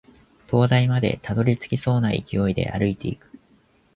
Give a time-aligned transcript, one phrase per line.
[0.47, 3.39] 灯台までたどり着けそうな勢いで歩いていく